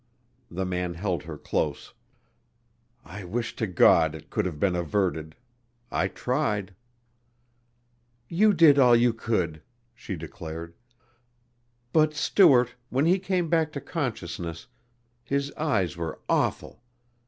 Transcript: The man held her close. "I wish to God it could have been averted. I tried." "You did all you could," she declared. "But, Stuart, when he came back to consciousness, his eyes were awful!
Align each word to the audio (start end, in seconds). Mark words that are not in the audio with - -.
The 0.49 0.65
man 0.65 0.95
held 0.95 1.21
her 1.25 1.37
close. 1.37 1.93
"I 3.05 3.23
wish 3.23 3.55
to 3.57 3.67
God 3.67 4.15
it 4.15 4.31
could 4.31 4.47
have 4.47 4.59
been 4.59 4.75
averted. 4.75 5.35
I 5.91 6.07
tried." 6.07 6.73
"You 8.27 8.51
did 8.51 8.79
all 8.79 8.95
you 8.95 9.13
could," 9.13 9.61
she 9.93 10.15
declared. 10.15 10.73
"But, 11.93 12.15
Stuart, 12.15 12.73
when 12.89 13.05
he 13.05 13.19
came 13.19 13.47
back 13.47 13.71
to 13.73 13.79
consciousness, 13.79 14.65
his 15.23 15.51
eyes 15.53 15.95
were 15.95 16.19
awful! 16.27 16.81